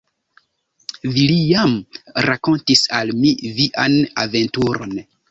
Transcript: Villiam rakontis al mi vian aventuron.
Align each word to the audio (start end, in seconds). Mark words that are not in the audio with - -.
Villiam 1.17 1.75
rakontis 2.25 2.81
al 2.99 3.11
mi 3.19 3.33
vian 3.59 3.99
aventuron. 4.23 4.97